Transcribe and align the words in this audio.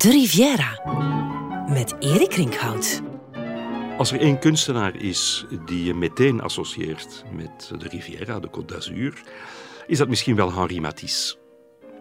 De 0.00 0.10
Riviera 0.10 0.80
met 1.68 1.94
Erik 1.98 2.34
Rinkhout. 2.34 3.02
Als 3.98 4.12
er 4.12 4.20
één 4.20 4.38
kunstenaar 4.38 4.96
is 4.96 5.44
die 5.66 5.84
je 5.84 5.94
meteen 5.94 6.40
associeert 6.40 7.24
met 7.32 7.72
de 7.78 7.88
Riviera, 7.88 8.38
de 8.38 8.48
Côte 8.48 8.64
d'Azur, 8.64 9.22
is 9.86 9.98
dat 9.98 10.08
misschien 10.08 10.36
wel 10.36 10.52
Henri 10.52 10.80
Matisse. 10.80 11.36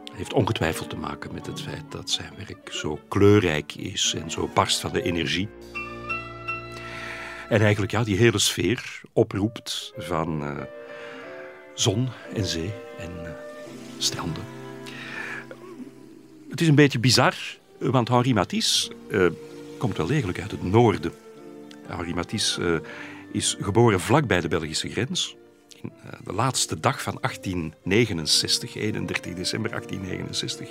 Hij 0.06 0.18
heeft 0.18 0.34
ongetwijfeld 0.34 0.90
te 0.90 0.96
maken 0.96 1.34
met 1.34 1.46
het 1.46 1.62
feit 1.62 1.92
dat 1.92 2.10
zijn 2.10 2.34
werk 2.38 2.72
zo 2.72 3.00
kleurrijk 3.08 3.76
is 3.76 4.16
en 4.18 4.32
zo 4.32 4.50
barst 4.54 4.80
van 4.80 4.94
de 4.94 5.02
energie. 5.02 5.50
En 7.50 7.62
eigenlijk 7.62 7.92
ja, 7.92 8.04
die 8.04 8.18
hele 8.18 8.40
sfeer 8.40 9.02
oproept 9.14 9.94
van 9.98 10.42
uh, 10.42 10.64
zon 11.74 12.10
en 12.34 12.46
zee 12.46 12.74
en 13.00 13.12
uh, 13.24 13.30
stranden. 13.98 14.44
Het 16.50 16.62
is 16.62 16.68
een 16.68 16.76
beetje 16.76 17.00
bizar, 17.00 17.59
want 17.80 18.08
Henri 18.08 18.34
Matisse 18.34 18.92
uh, 19.08 19.28
komt 19.78 19.98
wel 19.98 20.06
degelijk 20.06 20.42
uit 20.42 20.52
het 20.52 20.64
noorden. 20.64 21.12
Henri 21.88 22.14
Matisse 22.14 22.62
uh, 22.62 22.80
is 23.32 23.58
geboren 23.60 24.00
vlak 24.00 24.28
bij 24.28 24.42
de 24.42 24.48
Belgische 24.48 24.90
grens. 24.90 25.36
In, 25.82 25.92
de 26.24 26.34
laatste 26.34 26.80
dag 26.80 27.02
van 27.02 27.18
1869, 27.22 28.76
31 28.76 29.34
december 29.34 29.70
1869. 29.70 30.70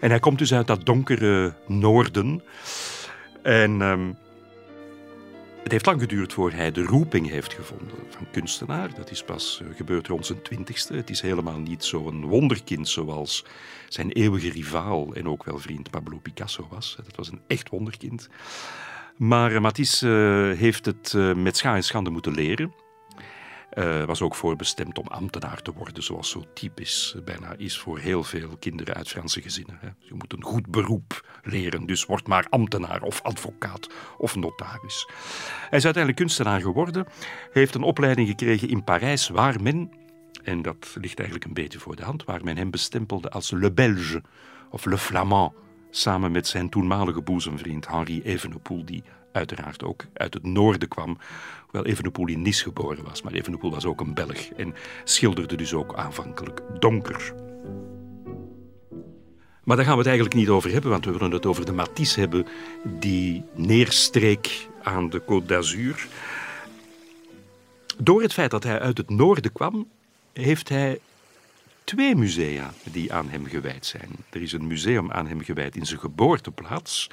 En 0.00 0.10
hij 0.10 0.18
komt 0.18 0.38
dus 0.38 0.54
uit 0.54 0.66
dat 0.66 0.86
donkere 0.86 1.54
noorden. 1.66 2.42
En 3.42 3.80
um, 3.80 4.16
het 5.64 5.72
heeft 5.72 5.86
lang 5.86 6.00
geduurd 6.00 6.32
voor 6.32 6.52
hij 6.52 6.72
de 6.72 6.82
roeping 6.82 7.30
heeft 7.30 7.52
gevonden 7.52 7.96
van 8.08 8.26
kunstenaar. 8.30 8.94
Dat 8.94 9.10
is 9.10 9.24
pas 9.24 9.62
gebeurd 9.76 10.06
rond 10.06 10.26
zijn 10.26 10.42
twintigste. 10.42 10.94
Het 10.94 11.10
is 11.10 11.20
helemaal 11.20 11.58
niet 11.58 11.84
zo'n 11.84 12.24
wonderkind 12.24 12.88
zoals 12.88 13.44
zijn 13.88 14.12
eeuwige 14.12 14.50
rivaal 14.50 15.14
en 15.14 15.28
ook 15.28 15.44
wel 15.44 15.58
vriend 15.58 15.90
Pablo 15.90 16.18
Picasso 16.18 16.66
was. 16.70 16.96
Dat 17.04 17.16
was 17.16 17.30
een 17.30 17.40
echt 17.46 17.68
wonderkind. 17.68 18.28
Maar 19.16 19.60
Matisse 19.60 20.06
uh, 20.06 20.58
heeft 20.58 20.84
het 20.84 21.12
met 21.36 21.56
scha 21.56 21.74
en 21.74 21.84
schande 21.84 22.10
moeten 22.10 22.34
leren. 22.34 22.83
Uh, 23.74 24.04
was 24.04 24.22
ook 24.22 24.34
voorbestemd 24.34 24.98
om 24.98 25.06
ambtenaar 25.06 25.62
te 25.62 25.72
worden, 25.72 26.02
zoals 26.02 26.30
zo 26.30 26.44
typisch 26.54 27.16
bijna 27.24 27.54
is 27.56 27.78
voor 27.78 27.98
heel 27.98 28.22
veel 28.22 28.56
kinderen 28.58 28.94
uit 28.94 29.08
Franse 29.08 29.42
gezinnen. 29.42 29.78
Hè. 29.80 29.88
Je 29.98 30.14
moet 30.14 30.32
een 30.32 30.42
goed 30.42 30.66
beroep 30.66 31.38
leren, 31.42 31.86
dus 31.86 32.06
word 32.06 32.26
maar 32.26 32.46
ambtenaar 32.48 33.02
of 33.02 33.22
advocaat 33.22 33.88
of 34.18 34.36
notaris. 34.36 35.08
Hij 35.68 35.78
is 35.78 35.84
uiteindelijk 35.84 36.16
kunstenaar 36.16 36.60
geworden, 36.60 37.06
heeft 37.52 37.74
een 37.74 37.82
opleiding 37.82 38.28
gekregen 38.28 38.68
in 38.68 38.84
Parijs, 38.84 39.28
waar 39.28 39.62
men, 39.62 39.90
en 40.42 40.62
dat 40.62 40.96
ligt 41.00 41.18
eigenlijk 41.18 41.48
een 41.48 41.54
beetje 41.54 41.78
voor 41.78 41.96
de 41.96 42.04
hand, 42.04 42.24
waar 42.24 42.44
men 42.44 42.56
hem 42.56 42.70
bestempelde 42.70 43.30
als 43.30 43.50
Le 43.50 43.72
Belge 43.72 44.22
of 44.70 44.84
Le 44.84 44.98
Flamand, 44.98 45.52
samen 45.90 46.32
met 46.32 46.46
zijn 46.46 46.68
toenmalige 46.68 47.22
boezemvriend 47.22 47.88
Henri 47.88 48.22
Evenepoel, 48.22 48.84
die 48.84 49.02
uiteraard 49.34 49.84
ook 49.84 50.04
uit 50.12 50.34
het 50.34 50.42
noorden 50.42 50.88
kwam. 50.88 51.18
Hoewel 51.62 51.86
Evenepoel 51.90 52.26
in 52.26 52.42
Nice 52.42 52.62
geboren 52.62 53.04
was, 53.04 53.22
maar 53.22 53.32
Evenepoel 53.32 53.70
was 53.70 53.84
ook 53.84 54.00
een 54.00 54.14
Belg 54.14 54.48
en 54.56 54.74
schilderde 55.04 55.56
dus 55.56 55.74
ook 55.74 55.94
aanvankelijk 55.94 56.60
donker. 56.78 57.34
Maar 59.64 59.76
daar 59.76 59.84
gaan 59.84 59.94
we 59.94 60.00
het 60.00 60.08
eigenlijk 60.08 60.36
niet 60.36 60.48
over 60.48 60.70
hebben, 60.72 60.90
want 60.90 61.04
we 61.04 61.12
willen 61.12 61.30
het 61.30 61.46
over 61.46 61.64
de 61.64 61.72
Matisse 61.72 62.20
hebben 62.20 62.46
die 62.82 63.44
neerstreek 63.54 64.68
aan 64.82 65.10
de 65.10 65.22
Côte 65.22 65.46
d'Azur. 65.46 66.06
Door 67.98 68.22
het 68.22 68.32
feit 68.32 68.50
dat 68.50 68.64
hij 68.64 68.80
uit 68.80 68.98
het 68.98 69.10
noorden 69.10 69.52
kwam, 69.52 69.88
heeft 70.32 70.68
hij 70.68 70.98
twee 71.84 72.16
musea 72.16 72.72
die 72.82 73.12
aan 73.12 73.28
hem 73.28 73.46
gewijd 73.46 73.86
zijn. 73.86 74.10
Er 74.30 74.42
is 74.42 74.52
een 74.52 74.66
museum 74.66 75.12
aan 75.12 75.26
hem 75.26 75.40
gewijd 75.42 75.76
in 75.76 75.86
zijn 75.86 76.00
geboorteplaats, 76.00 77.10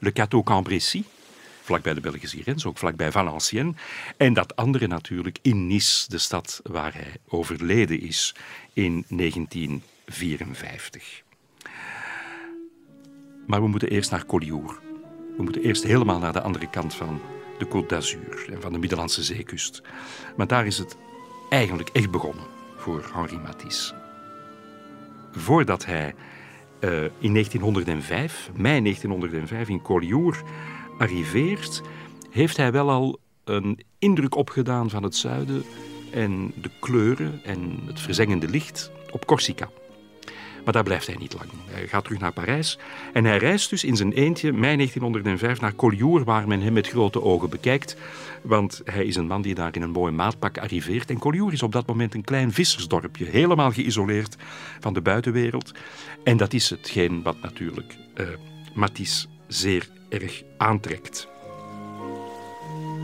Le 0.00 0.12
Cateau 0.12 0.44
Cambrésis, 0.44 1.02
vlakbij 1.62 1.94
de 1.94 2.00
Belgische 2.00 2.42
grens, 2.42 2.66
ook 2.66 2.78
vlakbij 2.78 3.12
Valenciennes. 3.12 3.74
En 4.16 4.32
dat 4.32 4.56
andere 4.56 4.86
natuurlijk 4.86 5.38
in 5.42 5.66
Nice, 5.66 6.08
de 6.08 6.18
stad 6.18 6.60
waar 6.62 6.94
hij 6.94 7.16
overleden 7.28 8.00
is 8.00 8.34
in 8.72 9.04
1954. 9.08 11.22
Maar 13.46 13.62
we 13.62 13.68
moeten 13.68 13.88
eerst 13.88 14.10
naar 14.10 14.26
Collioure. 14.26 14.74
We 15.36 15.42
moeten 15.42 15.62
eerst 15.62 15.82
helemaal 15.82 16.18
naar 16.18 16.32
de 16.32 16.42
andere 16.42 16.70
kant 16.70 16.94
van 16.94 17.20
de 17.58 17.66
Côte 17.66 17.86
d'Azur 17.86 18.46
en 18.52 18.60
van 18.60 18.72
de 18.72 18.78
Middellandse 18.78 19.22
zeekust. 19.22 19.82
Maar 20.36 20.46
daar 20.46 20.66
is 20.66 20.78
het 20.78 20.96
eigenlijk 21.50 21.88
echt 21.92 22.10
begonnen 22.10 22.44
voor 22.76 23.10
Henri 23.14 23.38
Matisse. 23.38 23.94
Voordat 25.32 25.84
hij 25.84 26.14
uh, 26.80 26.90
in 27.18 27.32
1905, 27.32 28.50
mei 28.54 28.82
1905, 28.82 29.68
in 29.68 29.82
Collioure 29.82 30.38
arriveert, 31.02 31.82
heeft 32.30 32.56
hij 32.56 32.72
wel 32.72 32.90
al 32.90 33.18
een 33.44 33.80
indruk 33.98 34.34
opgedaan 34.34 34.90
van 34.90 35.02
het 35.02 35.16
zuiden 35.16 35.64
en 36.10 36.52
de 36.60 36.70
kleuren 36.80 37.40
en 37.44 37.78
het 37.86 38.00
verzengende 38.00 38.48
licht 38.48 38.90
op 39.10 39.26
Corsica. 39.26 39.68
Maar 40.64 40.72
daar 40.72 40.82
blijft 40.82 41.06
hij 41.06 41.16
niet 41.18 41.34
lang. 41.34 41.50
Hij 41.66 41.88
gaat 41.88 42.04
terug 42.04 42.20
naar 42.20 42.32
Parijs 42.32 42.78
en 43.12 43.24
hij 43.24 43.38
reist 43.38 43.70
dus 43.70 43.84
in 43.84 43.96
zijn 43.96 44.12
eentje 44.12 44.52
mei 44.52 44.76
1905 44.76 45.60
naar 45.60 45.74
Collioure, 45.74 46.24
waar 46.24 46.48
men 46.48 46.60
hem 46.60 46.72
met 46.72 46.88
grote 46.88 47.22
ogen 47.22 47.50
bekijkt. 47.50 47.96
Want 48.42 48.80
hij 48.84 49.04
is 49.04 49.16
een 49.16 49.26
man 49.26 49.42
die 49.42 49.54
daar 49.54 49.76
in 49.76 49.82
een 49.82 49.90
mooi 49.90 50.12
maatpak 50.12 50.58
arriveert. 50.58 51.10
En 51.10 51.18
Collioure 51.18 51.52
is 51.52 51.62
op 51.62 51.72
dat 51.72 51.86
moment 51.86 52.14
een 52.14 52.24
klein 52.24 52.52
vissersdorpje, 52.52 53.24
helemaal 53.24 53.72
geïsoleerd 53.72 54.36
van 54.80 54.92
de 54.92 55.00
buitenwereld. 55.00 55.72
En 56.24 56.36
dat 56.36 56.52
is 56.52 56.70
hetgeen 56.70 57.22
wat 57.22 57.36
natuurlijk 57.40 57.96
uh, 58.16 58.26
Matisse 58.74 59.26
zeer 59.46 59.88
erg 60.12 60.42
aantrekt. 60.56 61.28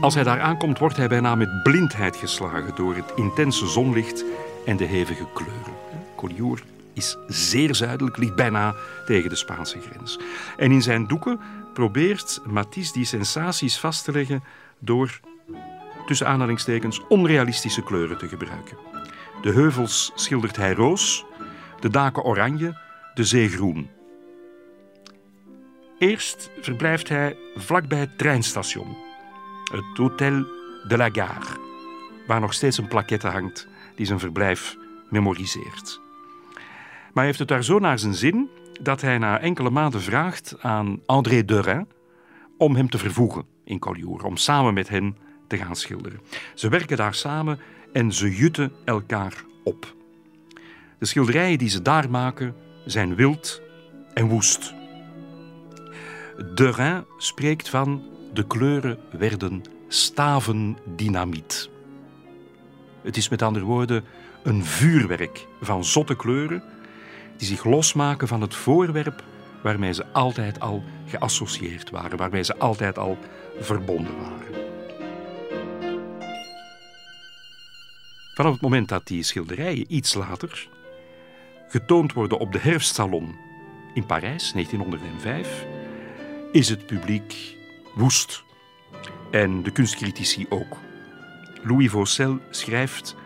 Als 0.00 0.14
hij 0.14 0.24
daar 0.24 0.40
aankomt, 0.40 0.78
wordt 0.78 0.96
hij 0.96 1.08
bijna 1.08 1.34
met 1.34 1.62
blindheid 1.62 2.16
geslagen 2.16 2.74
door 2.74 2.94
het 2.94 3.12
intense 3.16 3.66
zonlicht 3.66 4.24
en 4.66 4.76
de 4.76 4.84
hevige 4.84 5.26
kleuren. 5.34 5.76
Collioure 6.16 6.62
is 6.92 7.16
zeer 7.26 7.74
zuidelijk, 7.74 8.16
ligt 8.16 8.34
bijna 8.34 8.74
tegen 9.06 9.30
de 9.30 9.36
Spaanse 9.36 9.80
grens. 9.80 10.18
En 10.56 10.72
in 10.72 10.82
zijn 10.82 11.06
doeken 11.06 11.40
probeert 11.74 12.40
Matisse 12.46 12.92
die 12.92 13.04
sensaties 13.04 13.78
vast 13.78 14.04
te 14.04 14.12
leggen 14.12 14.44
door, 14.78 15.20
tussen 16.06 16.26
aanhalingstekens, 16.26 17.06
onrealistische 17.08 17.82
kleuren 17.82 18.18
te 18.18 18.28
gebruiken. 18.28 18.76
De 19.42 19.52
heuvels 19.52 20.12
schildert 20.14 20.56
hij 20.56 20.72
roos, 20.72 21.24
de 21.80 21.90
daken 21.90 22.22
oranje, 22.22 22.78
de 23.14 23.24
zee 23.24 23.48
groen. 23.48 23.90
Eerst 25.98 26.50
verblijft 26.60 27.08
hij 27.08 27.36
vlakbij 27.56 27.98
het 27.98 28.18
treinstation, 28.18 28.96
het 29.64 29.84
Hôtel 29.84 30.46
de 30.88 30.96
la 30.96 31.08
Gare, 31.12 31.60
waar 32.26 32.40
nog 32.40 32.52
steeds 32.52 32.78
een 32.78 32.88
plaquette 32.88 33.28
hangt 33.28 33.68
die 33.94 34.06
zijn 34.06 34.18
verblijf 34.18 34.76
memoriseert. 35.10 36.00
Maar 36.54 37.12
hij 37.12 37.24
heeft 37.24 37.38
het 37.38 37.48
daar 37.48 37.64
zo 37.64 37.78
naar 37.78 37.98
zijn 37.98 38.14
zin 38.14 38.48
dat 38.80 39.00
hij 39.00 39.18
na 39.18 39.40
enkele 39.40 39.70
maanden 39.70 40.00
vraagt 40.00 40.56
aan 40.60 41.00
André 41.06 41.44
Derain 41.44 41.88
om 42.58 42.76
hem 42.76 42.90
te 42.90 42.98
vervoegen 42.98 43.44
in 43.64 43.78
Collioure, 43.78 44.26
om 44.26 44.36
samen 44.36 44.74
met 44.74 44.88
hen 44.88 45.16
te 45.46 45.56
gaan 45.56 45.76
schilderen. 45.76 46.20
Ze 46.54 46.68
werken 46.68 46.96
daar 46.96 47.14
samen 47.14 47.60
en 47.92 48.12
ze 48.12 48.36
jutten 48.36 48.72
elkaar 48.84 49.44
op. 49.64 49.94
De 50.98 51.06
schilderijen 51.06 51.58
die 51.58 51.68
ze 51.68 51.82
daar 51.82 52.10
maken 52.10 52.54
zijn 52.84 53.14
wild 53.14 53.62
en 54.14 54.28
woest. 54.28 54.76
Derain 56.44 57.04
spreekt 57.16 57.68
van 57.68 58.02
de 58.32 58.46
kleuren 58.46 58.98
werden 59.10 59.62
staven 59.88 60.76
dynamiet. 60.96 61.70
Het 63.02 63.16
is 63.16 63.28
met 63.28 63.42
andere 63.42 63.64
woorden 63.64 64.04
een 64.42 64.64
vuurwerk 64.64 65.46
van 65.60 65.84
zotte 65.84 66.16
kleuren 66.16 66.62
die 67.36 67.46
zich 67.46 67.64
losmaken 67.64 68.28
van 68.28 68.40
het 68.40 68.54
voorwerp 68.54 69.24
waarmee 69.62 69.92
ze 69.92 70.06
altijd 70.06 70.60
al 70.60 70.82
geassocieerd 71.06 71.90
waren, 71.90 72.18
waarmee 72.18 72.42
ze 72.42 72.56
altijd 72.56 72.98
al 72.98 73.18
verbonden 73.60 74.16
waren. 74.16 74.66
Vanaf 78.34 78.52
het 78.52 78.60
moment 78.60 78.88
dat 78.88 79.06
die 79.06 79.22
schilderijen 79.22 79.94
iets 79.94 80.14
later 80.14 80.68
getoond 81.68 82.12
worden 82.12 82.38
op 82.38 82.52
de 82.52 82.58
herfstsalon 82.58 83.36
in 83.94 84.06
Parijs, 84.06 84.52
1905, 84.52 85.66
is 86.52 86.68
het 86.68 86.86
publiek 86.86 87.56
woest. 87.94 88.44
En 89.30 89.62
de 89.62 89.70
kunstcritici 89.70 90.46
ook. 90.48 90.76
Louis 91.62 91.90
Vaucel 91.90 92.38
schrijft 92.50 93.16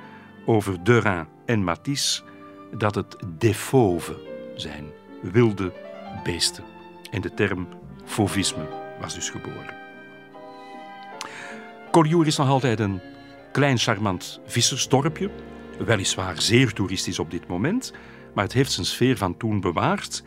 over 0.46 0.84
Derain 0.84 1.28
en 1.46 1.64
Matisse 1.64 2.22
dat 2.76 2.94
het 2.94 3.16
des 3.38 3.56
fauves 3.56 4.16
zijn, 4.54 4.84
wilde 5.22 5.72
beesten. 6.24 6.64
En 7.10 7.20
de 7.20 7.34
term 7.34 7.68
fauvisme 8.04 8.66
was 9.00 9.14
dus 9.14 9.30
geboren. 9.30 9.74
Collioure 11.90 12.26
is 12.26 12.36
nog 12.36 12.48
altijd 12.48 12.80
een 12.80 13.00
klein 13.52 13.78
charmant 13.78 14.40
vissersdorpje, 14.46 15.30
weliswaar 15.78 16.40
zeer 16.40 16.72
toeristisch 16.72 17.18
op 17.18 17.30
dit 17.30 17.46
moment, 17.46 17.92
maar 18.34 18.44
het 18.44 18.52
heeft 18.52 18.72
zijn 18.72 18.86
sfeer 18.86 19.16
van 19.16 19.36
toen 19.36 19.60
bewaard. 19.60 20.22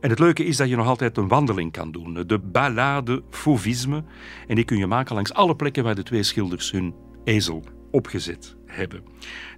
En 0.00 0.10
het 0.10 0.18
leuke 0.18 0.44
is 0.44 0.56
dat 0.56 0.68
je 0.68 0.76
nog 0.76 0.86
altijd 0.86 1.16
een 1.16 1.28
wandeling 1.28 1.72
kan 1.72 1.92
doen. 1.92 2.24
De 2.26 2.38
Ballade 2.38 3.22
Fauvisme. 3.30 4.04
En 4.46 4.54
die 4.54 4.64
kun 4.64 4.78
je 4.78 4.86
maken 4.86 5.14
langs 5.14 5.32
alle 5.32 5.56
plekken 5.56 5.84
waar 5.84 5.94
de 5.94 6.02
twee 6.02 6.22
schilders 6.22 6.70
hun 6.70 6.94
ezel 7.24 7.64
opgezet 7.90 8.56
hebben. 8.66 9.02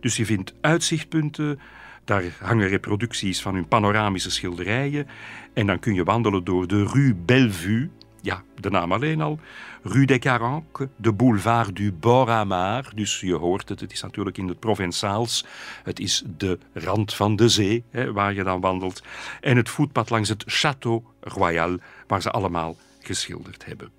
Dus 0.00 0.16
je 0.16 0.26
vindt 0.26 0.54
uitzichtpunten, 0.60 1.58
daar 2.04 2.24
hangen 2.40 2.68
reproducties 2.68 3.42
van 3.42 3.54
hun 3.54 3.68
panoramische 3.68 4.30
schilderijen. 4.30 5.06
En 5.54 5.66
dan 5.66 5.78
kun 5.78 5.94
je 5.94 6.04
wandelen 6.04 6.44
door 6.44 6.66
de 6.66 6.84
Rue 6.86 7.14
Bellevue. 7.14 7.90
Ja, 8.22 8.42
de 8.60 8.70
naam 8.70 8.92
alleen 8.92 9.20
al. 9.20 9.38
Rue 9.82 10.06
des 10.06 10.18
Caranques, 10.18 10.88
de 10.96 11.12
boulevard 11.12 11.76
du 11.76 11.92
Bord 11.92 12.28
à 12.28 12.44
Mar. 12.44 12.92
Dus 12.94 13.20
je 13.20 13.34
hoort 13.34 13.68
het, 13.68 13.80
het 13.80 13.92
is 13.92 14.02
natuurlijk 14.02 14.38
in 14.38 14.48
het 14.48 14.58
Provençaals. 14.58 15.44
Het 15.82 16.00
is 16.00 16.22
de 16.36 16.58
rand 16.72 17.14
van 17.14 17.36
de 17.36 17.48
zee 17.48 17.84
hè, 17.90 18.12
waar 18.12 18.34
je 18.34 18.42
dan 18.42 18.60
wandelt. 18.60 19.02
En 19.40 19.56
het 19.56 19.68
voetpad 19.68 20.10
langs 20.10 20.28
het 20.28 20.44
Château 20.48 21.02
Royal, 21.20 21.78
waar 22.06 22.22
ze 22.22 22.30
allemaal 22.30 22.76
geschilderd 23.00 23.64
hebben. 23.64 23.90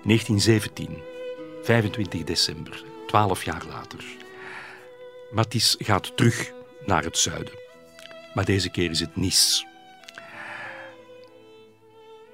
...1917, 0.00 0.04
25 1.62 2.24
december, 2.24 2.84
12 3.06 3.44
jaar 3.44 3.62
later. 3.68 4.04
Matisse 5.30 5.84
gaat 5.84 6.16
terug 6.16 6.52
naar 6.86 7.04
het 7.04 7.18
zuiden. 7.18 7.69
Maar 8.34 8.44
deze 8.44 8.70
keer 8.70 8.90
is 8.90 9.00
het 9.00 9.16
Nice. 9.16 9.64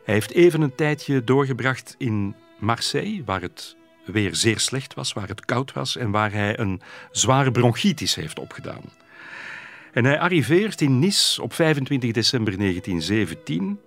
Hij 0.04 0.14
heeft 0.14 0.32
even 0.32 0.60
een 0.60 0.74
tijdje 0.74 1.24
doorgebracht 1.24 1.94
in 1.98 2.34
Marseille, 2.58 3.24
waar 3.24 3.40
het 3.40 3.76
weer 4.04 4.34
zeer 4.34 4.58
slecht 4.58 4.94
was, 4.94 5.12
waar 5.12 5.28
het 5.28 5.44
koud 5.44 5.72
was 5.72 5.96
en 5.96 6.10
waar 6.10 6.32
hij 6.32 6.58
een 6.58 6.80
zware 7.10 7.50
bronchitis 7.50 8.14
heeft 8.14 8.38
opgedaan. 8.38 8.82
En 9.92 10.04
hij 10.04 10.18
arriveert 10.18 10.80
in 10.80 10.98
Nice 10.98 11.42
op 11.42 11.52
25 11.52 12.12
december 12.12 12.58
1917. 12.58 13.80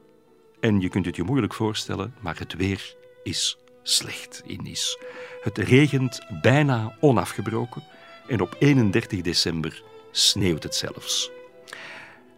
En 0.59 0.81
je 0.81 0.89
kunt 0.89 1.05
het 1.05 1.15
je 1.15 1.23
moeilijk 1.23 1.53
voorstellen, 1.53 2.13
maar 2.19 2.39
het 2.39 2.53
weer 2.53 2.95
is 3.23 3.57
slecht 3.83 4.41
in 4.45 4.59
Nice. 4.63 5.00
Het 5.41 5.57
regent 5.57 6.19
bijna 6.41 6.95
onafgebroken 7.00 7.83
en 8.27 8.41
op 8.41 8.55
31 8.59 9.21
december 9.21 9.83
sneeuwt 10.12 10.63
het 10.63 10.75
zelfs. 10.75 11.31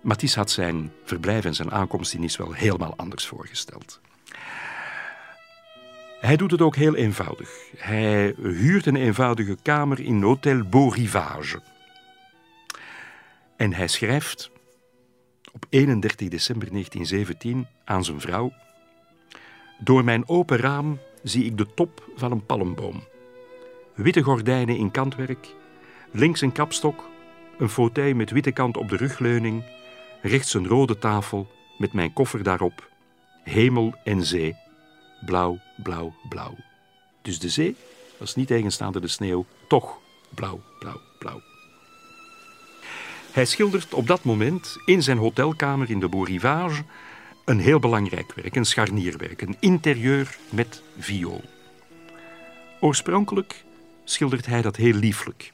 Matisse 0.01 0.39
had 0.39 0.51
zijn 0.51 0.91
verblijf 1.03 1.45
en 1.45 1.55
zijn 1.55 1.71
aankomst 1.71 2.13
in 2.13 2.19
Nice 2.19 2.37
wel 2.37 2.51
helemaal 2.51 2.93
anders 2.95 3.25
voorgesteld. 3.27 3.99
Hij 6.19 6.37
doet 6.37 6.51
het 6.51 6.61
ook 6.61 6.75
heel 6.75 6.95
eenvoudig. 6.95 7.49
Hij 7.77 8.35
huurt 8.37 8.85
een 8.85 8.95
eenvoudige 8.95 9.57
kamer 9.61 9.99
in 9.99 10.21
Hotel 10.21 10.63
Beau 10.63 10.95
Rivage. 10.95 11.61
En 13.55 13.73
hij 13.73 13.87
schrijft 13.87 14.51
op 15.51 15.65
31 15.69 16.27
december 16.27 16.69
1917 16.71 17.67
aan 17.85 18.03
zijn 18.03 18.21
vrouw: 18.21 18.53
Door 19.79 20.03
mijn 20.03 20.27
open 20.27 20.57
raam 20.57 20.99
zie 21.23 21.45
ik 21.45 21.57
de 21.57 21.73
top 21.73 22.03
van 22.15 22.31
een 22.31 22.45
palmboom. 22.45 23.03
Witte 23.93 24.21
gordijnen 24.21 24.77
in 24.77 24.91
kantwerk, 24.91 25.55
links 26.11 26.41
een 26.41 26.51
kapstok, 26.51 27.09
een 27.57 27.69
fauteuil 27.69 28.15
met 28.15 28.31
witte 28.31 28.51
kant 28.51 28.77
op 28.77 28.89
de 28.89 28.95
rugleuning 28.95 29.63
rechts 30.21 30.53
een 30.53 30.67
rode 30.67 30.97
tafel 30.97 31.51
met 31.77 31.93
mijn 31.93 32.13
koffer 32.13 32.43
daarop, 32.43 32.89
hemel 33.43 33.95
en 34.03 34.25
zee, 34.25 34.55
blauw, 35.25 35.59
blauw, 35.83 36.13
blauw. 36.29 36.55
Dus 37.21 37.39
de 37.39 37.49
zee 37.49 37.75
was 38.17 38.35
niet 38.35 38.47
tegenstaande 38.47 38.99
de 38.99 39.07
sneeuw, 39.07 39.45
toch 39.67 39.97
blauw, 40.29 40.61
blauw, 40.79 41.01
blauw. 41.19 41.41
Hij 43.31 43.45
schildert 43.45 43.93
op 43.93 44.07
dat 44.07 44.23
moment 44.23 44.77
in 44.85 45.03
zijn 45.03 45.17
hotelkamer 45.17 45.89
in 45.89 45.99
de 45.99 46.09
Beau 46.09 46.25
Rivage 46.25 46.83
een 47.45 47.59
heel 47.59 47.79
belangrijk 47.79 48.33
werk, 48.33 48.55
een 48.55 48.65
scharnierwerk, 48.65 49.41
een 49.41 49.55
interieur 49.59 50.37
met 50.49 50.83
viool. 50.97 51.41
Oorspronkelijk 52.79 53.63
schildert 54.03 54.45
hij 54.45 54.61
dat 54.61 54.75
heel 54.75 54.93
lieflijk. 54.93 55.53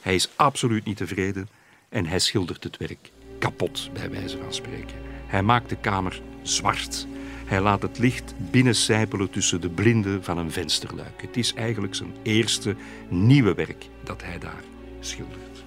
Hij 0.00 0.14
is 0.14 0.28
absoluut 0.36 0.84
niet 0.84 0.96
tevreden 0.96 1.48
en 1.88 2.06
hij 2.06 2.18
schildert 2.18 2.64
het 2.64 2.76
werk 2.76 3.10
kapot, 3.38 3.90
bij 3.92 4.10
wijze 4.10 4.38
van 4.38 4.52
spreken. 4.52 4.96
Hij 5.26 5.42
maakt 5.42 5.68
de 5.68 5.76
kamer 5.76 6.20
zwart. 6.42 7.06
Hij 7.46 7.60
laat 7.60 7.82
het 7.82 7.98
licht 7.98 8.34
binnencijpelen 8.50 9.30
tussen 9.30 9.60
de 9.60 9.68
blinden 9.68 10.24
van 10.24 10.38
een 10.38 10.50
vensterluik. 10.50 11.22
Het 11.22 11.36
is 11.36 11.54
eigenlijk 11.54 11.94
zijn 11.94 12.14
eerste 12.22 12.76
nieuwe 13.08 13.54
werk 13.54 13.88
dat 14.04 14.22
hij 14.22 14.38
daar 14.38 14.62
schildert. 15.00 15.64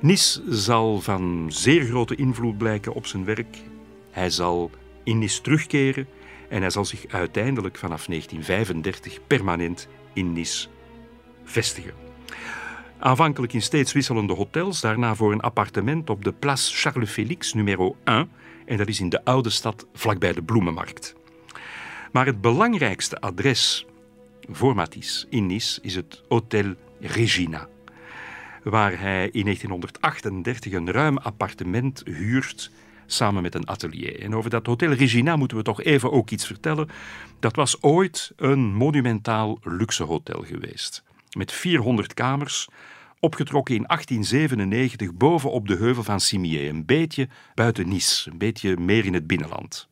Nis 0.00 0.40
zal 0.48 1.00
van 1.00 1.46
zeer 1.48 1.84
grote 1.84 2.14
invloed 2.14 2.58
blijken 2.58 2.94
op 2.94 3.06
zijn 3.06 3.24
werk. 3.24 3.56
Hij 4.10 4.30
zal 4.30 4.70
in 5.02 5.18
Nis 5.18 5.40
terugkeren 5.40 6.06
en 6.48 6.60
hij 6.60 6.70
zal 6.70 6.84
zich 6.84 7.06
uiteindelijk 7.08 7.76
vanaf 7.76 8.06
1935 8.06 9.26
permanent 9.26 9.88
in 10.12 10.32
Nis 10.32 10.68
vestigen. 11.44 11.94
Aanvankelijk 12.98 13.52
in 13.52 13.62
steeds 13.62 13.92
wisselende 13.92 14.32
hotels, 14.32 14.80
daarna 14.80 15.14
voor 15.14 15.32
een 15.32 15.40
appartement 15.40 16.10
op 16.10 16.24
de 16.24 16.32
Place 16.32 16.74
Charles 16.74 17.10
Félix 17.10 17.52
nummer 17.52 17.92
1. 18.04 18.30
En 18.66 18.76
dat 18.76 18.88
is 18.88 19.00
in 19.00 19.08
de 19.08 19.24
oude 19.24 19.50
stad 19.50 19.86
vlakbij 19.92 20.32
de 20.32 20.42
Bloemenmarkt. 20.42 21.14
Maar 22.12 22.26
het 22.26 22.40
belangrijkste 22.40 23.20
adres 23.20 23.86
voor 24.50 24.74
Matisse 24.74 25.26
in 25.30 25.46
Nice 25.46 25.80
is 25.82 25.94
het 25.94 26.22
Hotel 26.28 26.74
Regina. 27.00 27.68
Waar 28.62 29.00
hij 29.00 29.28
in 29.32 29.42
1938 29.42 30.72
een 30.72 30.90
ruim 30.90 31.18
appartement 31.18 32.02
huurt 32.04 32.70
samen 33.06 33.42
met 33.42 33.54
een 33.54 33.68
atelier. 33.68 34.20
En 34.20 34.34
over 34.34 34.50
dat 34.50 34.66
Hotel 34.66 34.92
Regina 34.92 35.36
moeten 35.36 35.56
we 35.56 35.62
toch 35.62 35.82
even 35.82 36.12
ook 36.12 36.30
iets 36.30 36.46
vertellen. 36.46 36.88
Dat 37.40 37.56
was 37.56 37.82
ooit 37.82 38.32
een 38.36 38.74
monumentaal 38.74 39.58
luxe 39.62 40.04
hotel 40.04 40.42
geweest 40.42 41.04
met 41.36 41.52
400 41.52 42.14
kamers, 42.14 42.68
opgetrokken 43.20 43.74
in 43.74 43.82
1897 43.82 45.14
bovenop 45.14 45.68
de 45.68 45.76
heuvel 45.76 46.02
van 46.02 46.20
Cimier, 46.20 46.68
een 46.68 46.84
beetje 46.84 47.28
buiten 47.54 47.88
Nice, 47.88 48.30
een 48.30 48.38
beetje 48.38 48.76
meer 48.76 49.04
in 49.04 49.14
het 49.14 49.26
binnenland. 49.26 49.88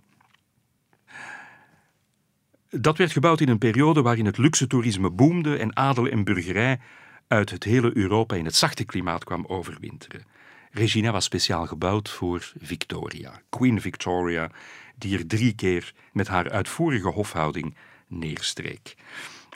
Dat 2.71 2.99
werd 2.99 3.13
gebouwd 3.13 3.41
in 3.41 3.49
een 3.49 3.59
periode 3.59 4.03
waarin 4.03 4.27
het 4.27 4.39
luxe 4.39 4.67
toerisme 4.67 5.11
boomde 5.11 5.57
en 5.57 5.77
adel 5.77 6.07
en 6.07 6.25
burgerij 6.25 6.81
uit 7.29 7.51
het 7.51 7.65
hele 7.65 7.97
Europa 7.97 8.37
in 8.37 8.45
het 8.45 8.55
zachte 8.55 8.85
klimaat 8.85 9.25
kwam 9.25 9.45
overwinteren. 9.47 10.25
Regina 10.71 11.13
was 11.13 11.25
speciaal 11.25 11.67
gebouwd 11.67 12.09
voor 12.09 12.53
Victoria, 12.61 13.41
Queen 13.49 13.81
Victoria, 13.81 14.51
die 14.97 15.19
er 15.19 15.27
drie 15.27 15.55
keer 15.55 15.93
met 16.13 16.29
haar 16.29 16.51
uitvoerige 16.51 17.09
hofhouding 17.09 17.77
neerstreek. 18.09 18.95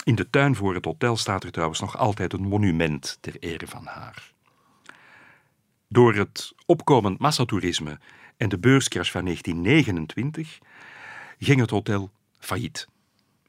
In 0.09 0.15
de 0.15 0.31
tuin 0.31 0.55
voor 0.55 0.75
het 0.75 0.85
hotel 0.85 1.17
staat 1.17 1.45
er 1.45 1.51
trouwens 1.51 1.81
nog 1.81 1.97
altijd 1.97 2.33
een 2.33 2.49
monument 2.49 3.19
ter 3.21 3.37
ere 3.39 3.67
van 3.67 3.87
haar. 3.87 4.33
Door 5.89 6.15
het 6.15 6.53
opkomend 6.67 7.19
massatoerisme 7.19 7.99
en 8.37 8.49
de 8.49 8.59
beurscrash 8.59 9.11
van 9.11 9.25
1929 9.25 10.59
ging 11.39 11.61
het 11.61 11.71
hotel 11.71 12.11
failliet. 12.39 12.89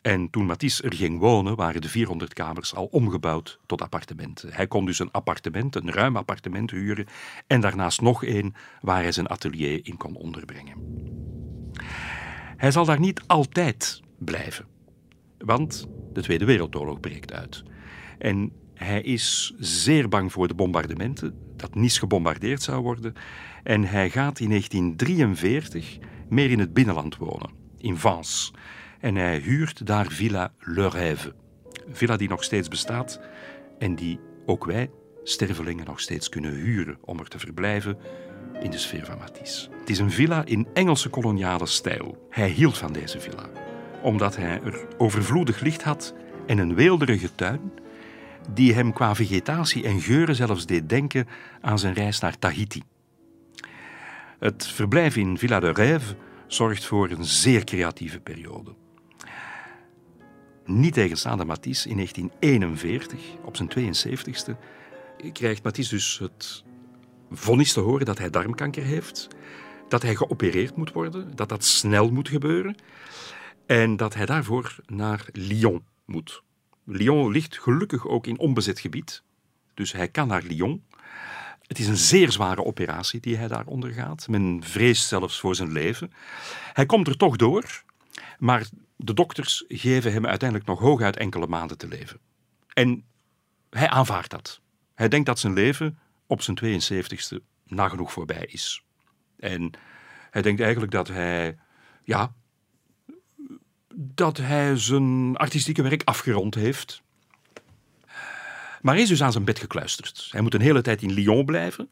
En 0.02 0.30
toen 0.30 0.46
Matisse 0.46 0.84
er 0.84 0.94
ging 0.94 1.20
wonen, 1.20 1.56
waren 1.56 1.82
de 1.82 1.90
400 1.90 2.34
kamers 2.34 2.76
al 2.76 2.86
omgebouwd 2.86 3.60
tot 3.66 3.82
appartementen. 3.82 4.54
Hij 4.54 4.68
kon 4.68 4.86
dus 4.86 5.00
een 5.00 5.12
appartement, 5.12 5.76
een 5.76 5.92
ruim 5.92 6.18
appartement 6.18 6.72
huren 6.72 7.08
en 7.48 7.62
daarnaast 7.62 8.02
nog 8.02 8.24
één 8.24 8.54
waar 8.82 9.02
hij 9.02 9.12
zijn 9.12 9.30
atelier 9.30 9.80
in 9.84 9.98
kon 9.98 10.16
onderbrengen. 10.16 10.76
Hij 12.58 12.72
zal 12.72 12.86
daar 12.86 13.00
niet 13.00 13.22
altijd 13.28 14.02
blijven. 14.18 14.66
Want 15.38 15.88
de 16.14 16.22
Tweede 16.22 16.46
Wereldoorlog 16.46 17.00
breekt 17.00 17.34
uit. 17.34 17.64
En 18.18 18.52
hij 18.74 19.02
is 19.02 19.54
zeer 19.58 20.10
bang 20.10 20.32
voor 20.32 20.48
de 20.48 20.54
bombardementen, 20.54 21.34
dat 21.56 21.76
Nice 21.76 22.00
gebombardeerd 22.00 22.62
zou 22.62 22.82
worden. 22.82 23.14
En 23.64 23.84
hij 23.84 24.10
gaat 24.10 24.40
in 24.40 24.50
1943 24.50 25.98
meer 26.30 26.52
in 26.52 26.60
het 26.60 26.74
binnenland 26.74 27.18
wonen, 27.18 27.50
in 27.78 27.98
Vence. 27.98 28.52
En 29.00 29.16
hij 29.16 29.38
huurt 29.38 29.86
daar 29.86 30.08
Villa 30.08 30.54
Le 30.60 30.90
Rêve. 30.92 31.32
Villa 31.92 32.18
die 32.18 32.30
nog 32.30 32.44
steeds 32.44 32.68
bestaat 32.68 33.20
en 33.80 33.96
die 33.96 34.20
ook 34.46 34.66
wij, 34.66 34.90
stervelingen, 35.24 35.86
nog 35.86 36.00
steeds 36.00 36.30
kunnen 36.30 36.54
huren 36.54 36.98
om 37.02 37.20
er 37.20 37.28
te 37.28 37.40
verblijven 37.40 37.98
in 38.62 38.72
de 38.72 38.78
sfeer 38.78 39.06
van 39.06 39.18
Matisse. 39.18 39.70
Het 39.80 39.90
is 39.90 40.00
een 40.00 40.12
villa 40.12 40.46
in 40.46 40.68
Engelse 40.74 41.10
koloniale 41.10 41.66
stijl. 41.66 42.28
Hij 42.30 42.50
hield 42.50 42.78
van 42.78 42.94
deze 42.94 43.20
villa 43.20 43.69
omdat 44.02 44.36
hij 44.36 44.62
er 44.64 44.86
overvloedig 44.98 45.60
licht 45.60 45.84
had 45.84 46.14
en 46.46 46.58
een 46.58 46.76
weelderige 46.76 47.36
tuin, 47.36 47.72
die 48.54 48.74
hem 48.74 48.94
qua 48.94 49.16
vegetatie 49.16 49.84
en 49.84 50.02
geuren 50.02 50.36
zelfs 50.36 50.66
deed 50.66 50.90
denken 50.90 51.28
aan 51.62 51.80
zijn 51.80 51.94
reis 51.94 52.20
naar 52.20 52.40
Tahiti. 52.40 52.82
Het 54.40 54.68
verblijf 54.68 55.16
in 55.16 55.38
Villa 55.38 55.60
de 55.60 55.74
Rêve 55.74 56.18
zorgt 56.48 56.86
voor 56.86 57.10
een 57.10 57.26
zeer 57.26 57.64
creatieve 57.64 58.20
periode. 58.20 58.74
Niet 60.66 60.94
tegenstaande 60.94 61.46
Matisse 61.46 61.90
in 61.90 61.96
1941, 61.96 63.20
op 63.44 63.56
zijn 63.56 63.70
72ste, 63.70 64.56
krijgt 65.34 65.64
Matisse 65.64 65.94
dus 65.96 66.20
het 66.20 66.64
vonnis 67.32 67.74
te 67.74 67.80
horen 67.80 68.06
dat 68.06 68.18
hij 68.18 68.30
darmkanker 68.30 68.84
heeft, 68.84 69.28
dat 69.88 70.02
hij 70.02 70.16
geopereerd 70.16 70.76
moet 70.76 70.92
worden, 70.92 71.36
dat 71.36 71.50
dat 71.50 71.64
snel 71.64 72.12
moet 72.12 72.30
gebeuren 72.30 72.76
en 73.70 73.98
dat 73.98 74.14
hij 74.14 74.26
daarvoor 74.26 74.76
naar 74.86 75.26
Lyon 75.32 75.86
moet. 76.06 76.44
Lyon 76.84 77.32
ligt 77.32 77.60
gelukkig 77.60 78.08
ook 78.08 78.28
in 78.28 78.40
onbezet 78.40 78.80
gebied, 78.80 79.24
dus 79.74 79.92
hij 79.92 80.08
kan 80.08 80.28
naar 80.28 80.44
Lyon. 80.44 80.84
Het 81.68 81.80
is 81.80 81.88
een 81.88 81.98
zeer 81.98 82.32
zware 82.32 82.64
operatie 82.64 83.20
die 83.20 83.38
hij 83.38 83.48
daar 83.48 83.66
ondergaat. 83.66 84.28
Men 84.28 84.64
vreest 84.64 85.08
zelfs 85.08 85.40
voor 85.40 85.56
zijn 85.56 85.72
leven. 85.72 86.12
Hij 86.74 86.86
komt 86.86 87.08
er 87.08 87.18
toch 87.18 87.36
door, 87.36 87.84
maar 88.40 88.68
de 88.96 89.14
dokters 89.14 89.64
geven 89.68 90.14
hem 90.14 90.26
uiteindelijk 90.26 90.70
nog 90.70 90.80
hooguit 90.80 91.18
enkele 91.18 91.48
maanden 91.48 91.78
te 91.78 91.88
leven. 91.88 92.20
En 92.74 93.04
hij 93.70 93.90
aanvaardt 93.90 94.30
dat. 94.30 94.62
Hij 94.96 95.08
denkt 95.08 95.26
dat 95.26 95.40
zijn 95.40 95.54
leven 95.54 96.00
op 96.28 96.42
zijn 96.42 96.60
72ste 96.64 97.44
nagenoeg 97.64 98.12
voorbij 98.12 98.46
is. 98.46 98.84
En 99.40 99.72
hij 100.30 100.42
denkt 100.42 100.62
eigenlijk 100.62 100.92
dat 100.92 101.08
hij, 101.08 101.58
ja, 102.04 102.34
dat 104.02 104.38
hij 104.38 104.78
zijn 104.78 105.38
artistieke 105.38 105.82
werk 105.82 106.02
afgerond 106.04 106.56
heeft. 106.56 107.02
Maar 108.82 108.94
hij 108.94 109.04
is 109.04 109.10
dus 109.10 109.24
aan 109.24 109.32
zijn 109.32 109.44
bed 109.44 109.60
gekluisterd. 109.60 110.28
Hij 110.32 110.42
moet 110.42 110.54
een 110.54 110.62
hele 110.62 110.82
tijd 110.82 111.02
in 111.02 111.12
Lyon 111.12 111.46
blijven. 111.46 111.90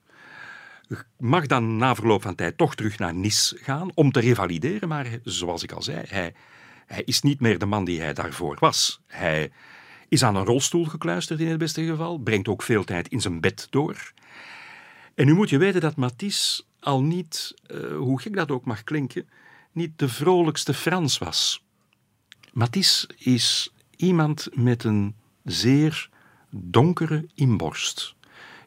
Mag 1.17 1.45
dan 1.45 1.77
na 1.77 1.95
verloop 1.95 2.21
van 2.21 2.35
tijd 2.35 2.57
toch 2.57 2.75
terug 2.75 2.97
naar 2.97 3.13
Nice 3.13 3.57
gaan 3.57 3.91
om 3.93 4.11
te 4.11 4.19
revalideren. 4.19 4.87
Maar 4.87 5.07
zoals 5.23 5.63
ik 5.63 5.71
al 5.71 5.81
zei, 5.81 6.03
hij, 6.07 6.33
hij 6.85 7.01
is 7.03 7.21
niet 7.21 7.39
meer 7.39 7.59
de 7.59 7.65
man 7.65 7.85
die 7.85 8.01
hij 8.01 8.13
daarvoor 8.13 8.57
was. 8.59 9.01
Hij 9.07 9.51
is 10.09 10.23
aan 10.23 10.35
een 10.35 10.45
rolstoel 10.45 10.85
gekluisterd 10.85 11.39
in 11.39 11.47
het 11.47 11.57
beste 11.57 11.85
geval, 11.85 12.17
brengt 12.17 12.47
ook 12.47 12.63
veel 12.63 12.83
tijd 12.83 13.07
in 13.07 13.21
zijn 13.21 13.41
bed 13.41 13.67
door. 13.69 14.13
En 15.15 15.25
nu 15.25 15.33
moet 15.33 15.49
je 15.49 15.57
weten 15.57 15.81
dat 15.81 15.95
Matisse 15.95 16.63
al 16.79 17.01
niet, 17.01 17.53
uh, 17.71 17.97
hoe 17.97 18.21
gek 18.21 18.35
dat 18.35 18.51
ook 18.51 18.65
mag 18.65 18.83
klinken, 18.83 19.29
niet 19.71 19.99
de 19.99 20.09
vrolijkste 20.09 20.73
Frans 20.73 21.17
was. 21.17 21.65
Matisse 22.57 23.09
is 23.17 23.73
iemand 23.95 24.47
met 24.53 24.83
een 24.83 25.15
zeer 25.43 26.09
donkere 26.49 27.29
inborst. 27.33 28.15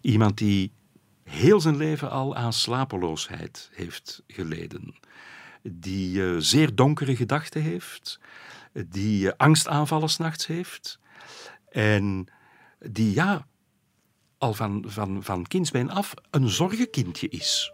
Iemand 0.01 0.39
die 0.39 0.73
heel 1.25 1.61
zijn 1.61 1.77
leven 1.77 2.11
al 2.11 2.37
aan 2.37 2.53
slapeloosheid 2.53 3.71
heeft 3.73 4.23
geleden. 4.27 4.95
Die 5.63 6.19
uh, 6.19 6.37
zeer 6.39 6.75
donkere 6.75 7.17
gedachten 7.17 7.63
heeft. 7.63 8.21
Die 8.73 9.27
uh, 9.27 9.33
angstaanvallen 9.37 10.09
s'nachts 10.09 10.47
heeft. 10.47 10.99
En 11.69 12.27
die, 12.79 13.15
ja, 13.15 13.47
al 14.39 14.55
van, 14.55 14.85
van, 14.87 15.23
van 15.23 15.47
kindsbeen 15.47 15.91
af 15.91 16.15
een 16.31 16.49
zorgenkindje 16.49 17.29
is. 17.29 17.73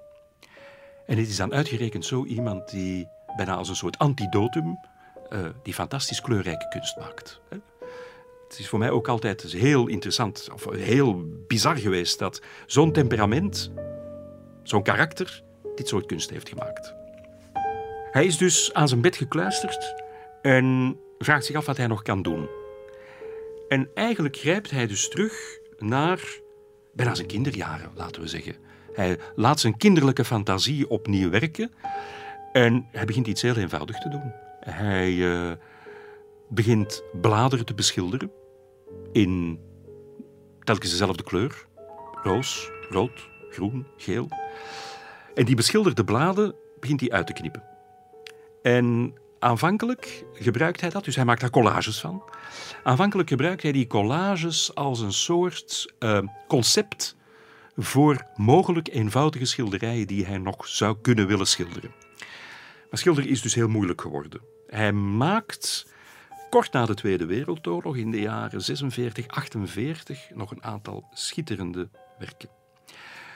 En 1.07 1.19
het 1.19 1.29
is 1.29 1.37
dan 1.37 1.55
uitgerekend 1.55 2.05
zo 2.05 2.25
iemand 2.25 2.71
die 2.71 3.09
bijna 3.37 3.55
als 3.55 3.69
een 3.69 3.77
soort 3.77 3.99
antidotum 3.99 4.79
uh, 5.31 5.49
die 5.63 5.75
fantastisch 5.75 6.21
kleurrijke 6.21 6.69
kunst 6.69 6.97
maakt. 6.97 7.41
Het 8.49 8.59
is 8.59 8.69
voor 8.69 8.79
mij 8.79 8.91
ook 8.91 9.09
altijd 9.09 9.43
heel 9.43 9.87
interessant, 9.87 10.49
of 10.53 10.65
heel 10.71 11.25
bizar 11.47 11.77
geweest 11.77 12.19
dat 12.19 12.43
zo'n 12.67 12.93
temperament, 12.93 13.73
zo'n 14.63 14.83
karakter, 14.83 15.43
dit 15.75 15.89
soort 15.89 16.07
kunst 16.07 16.31
heeft 16.31 16.49
gemaakt. 16.49 16.95
Hij 18.11 18.25
is 18.25 18.37
dus 18.37 18.73
aan 18.73 18.89
zijn 18.89 19.01
bed 19.01 19.17
gekluisterd 19.17 19.95
en 20.43 20.97
vraagt 21.19 21.45
zich 21.45 21.57
af 21.57 21.67
wat 21.67 21.77
hij 21.77 21.87
nog 21.87 22.03
kan 22.03 22.23
doen. 22.23 22.49
En 23.69 23.91
eigenlijk 23.95 24.37
grijpt 24.37 24.71
hij 24.71 24.87
dus 24.87 25.09
terug 25.09 25.59
naar 25.79 26.41
bijna 26.93 27.15
zijn 27.15 27.27
kinderjaren, 27.27 27.91
laten 27.95 28.23
we 28.23 28.29
zeggen. 28.29 28.57
Hij 28.93 29.19
laat 29.35 29.61
zijn 29.61 29.77
kinderlijke 29.77 30.25
fantasie 30.25 30.89
opnieuw 30.89 31.31
werken 31.31 31.73
en 32.53 32.89
hij 32.93 33.05
begint 33.05 33.27
iets 33.27 33.43
heel 33.43 33.57
eenvoudigs 33.57 34.01
te 34.01 34.09
doen. 34.09 34.46
Hij 34.71 35.13
uh, 35.13 35.53
begint 36.49 37.03
bladeren 37.21 37.67
te 37.67 37.75
beschilderen 37.75 38.31
in 39.13 39.61
telkens 40.65 40.91
dezelfde 40.91 41.23
kleur: 41.23 41.67
roos, 42.23 42.71
rood, 42.89 43.29
groen, 43.51 43.87
geel. 43.97 44.29
En 45.35 45.45
die 45.45 45.57
beschilderde 45.57 46.05
bladen 46.05 46.55
begint 46.81 47.01
hij 47.01 47.11
uit 47.11 47.27
te 47.27 47.33
knippen. 47.33 47.63
En 48.63 49.15
aanvankelijk 49.39 50.25
gebruikt 50.33 50.81
hij 50.81 50.91
dat, 50.91 51.05
dus 51.05 51.17
hij 51.17 51.25
maakt 51.25 51.41
daar 51.41 51.51
collages 51.51 52.01
van. 52.01 52.23
Aanvankelijk 52.83 53.29
gebruikt 53.29 53.63
hij 53.63 53.73
die 53.73 53.87
collages 53.87 54.75
als 54.75 55.01
een 55.01 55.13
soort 55.13 55.95
uh, 55.99 56.19
concept 56.49 57.17
voor 57.77 58.27
mogelijk 58.35 58.89
eenvoudige 58.89 59.45
schilderijen 59.45 60.07
die 60.07 60.27
hij 60.27 60.39
nog 60.39 60.69
zou 60.69 60.97
kunnen 61.03 61.27
willen 61.27 61.47
schilderen. 61.47 61.95
Maar 62.91 62.99
schilderen 62.99 63.31
is 63.31 63.43
dus 63.43 63.55
heel 63.55 63.69
moeilijk 63.69 64.01
geworden. 64.01 64.56
Hij 64.67 64.93
maakt 64.93 65.87
kort 66.51 66.73
na 66.73 66.87
de 66.87 66.95
Tweede 66.95 67.27
Wereldoorlog, 67.27 67.97
in 67.97 68.11
de 68.11 68.21
jaren 68.21 68.63
46, 68.63 69.29
48, 69.29 70.31
nog 70.35 70.51
een 70.51 70.65
aantal 70.65 71.09
schitterende 71.13 71.89
werken. 72.19 72.49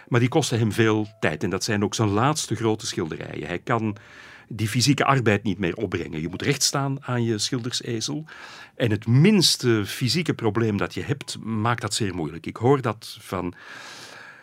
Maar 0.09 0.21
die 0.21 0.29
kosten 0.29 0.59
hem 0.59 0.73
veel 0.73 1.07
tijd 1.21 1.43
en 1.43 1.51
dat 1.51 1.65
zijn 1.65 1.85
ook 1.85 1.95
zijn 1.95 2.09
laatste 2.09 2.55
grote 2.55 2.87
schilderijen. 2.87 3.47
Hij 3.47 3.59
kan 3.59 3.97
die 4.49 4.69
fysieke 4.69 5.05
arbeid 5.05 5.43
niet 5.43 5.59
meer 5.59 5.77
opbrengen. 5.77 6.21
Je 6.21 6.29
moet 6.29 6.43
recht 6.43 6.63
staan 6.63 7.05
aan 7.05 7.25
je 7.25 7.39
schildersezel. 7.39 8.25
En 8.75 8.91
het 8.91 9.07
minste 9.07 9.83
fysieke 9.87 10.35
probleem 10.35 10.77
dat 10.77 10.95
je 10.95 11.03
hebt, 11.03 11.39
maakt 11.39 11.81
dat 11.81 11.95
zeer 11.95 12.15
moeilijk. 12.15 12.47
Ik 12.47 12.57
hoor 12.57 12.81
dat 12.81 13.17
van 13.21 13.55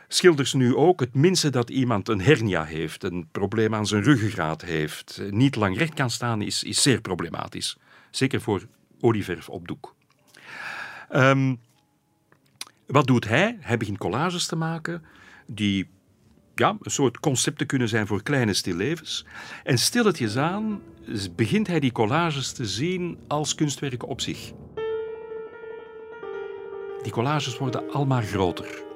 schilders 0.07 0.53
nu 0.53 0.75
ook. 0.75 0.99
Het 0.99 1.13
minste 1.15 1.49
dat 1.49 1.69
iemand 1.69 2.09
een 2.09 2.21
hernia 2.21 2.63
heeft, 2.63 3.03
een 3.03 3.27
probleem 3.31 3.75
aan 3.75 3.87
zijn 3.87 4.03
ruggengraat 4.03 4.61
heeft, 4.61 5.21
niet 5.29 5.55
lang 5.55 5.77
recht 5.77 5.93
kan 5.93 6.09
staan, 6.09 6.41
is, 6.41 6.63
is 6.63 6.81
zeer 6.81 7.01
problematisch. 7.01 7.77
Zeker 8.11 8.41
voor 8.41 8.67
olieverf 8.99 9.49
op 9.49 9.67
doek. 9.67 9.95
Ehm, 11.09 11.55
wat 12.87 13.07
doet 13.07 13.27
hij? 13.27 13.57
Hij 13.59 13.77
begint 13.77 13.97
collages 13.97 14.47
te 14.47 14.55
maken 14.55 15.03
die 15.47 15.89
ja, 16.55 16.77
een 16.81 16.91
soort 16.91 17.19
concepten 17.19 17.67
kunnen 17.67 17.89
zijn 17.89 18.07
voor 18.07 18.23
kleine 18.23 18.53
stillevens. 18.53 19.25
En 19.63 19.77
stilletjes 19.77 20.37
aan 20.37 20.81
begint 21.35 21.67
hij 21.67 21.79
die 21.79 21.91
collages 21.91 22.51
te 22.51 22.65
zien 22.65 23.19
als 23.27 23.55
kunstwerken 23.55 24.07
op 24.07 24.21
zich. 24.21 24.51
Die 27.01 27.11
collages 27.11 27.57
worden 27.57 27.91
almaar 27.91 28.23
groter. 28.23 28.86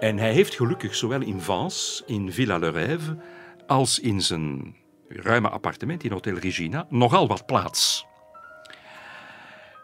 En 0.00 0.18
hij 0.18 0.32
heeft 0.32 0.54
gelukkig 0.54 0.94
zowel 0.94 1.20
in 1.20 1.40
Vence, 1.40 2.02
in 2.06 2.32
Villa 2.32 2.58
Le 2.58 2.72
Rêve, 2.72 3.22
als 3.66 3.98
in 3.98 4.20
zijn 4.20 4.76
ruime 5.08 5.48
appartement 5.48 6.04
in 6.04 6.12
Hotel 6.12 6.34
Regina 6.34 6.86
nogal 6.88 7.28
wat 7.28 7.46
plaats. 7.46 8.06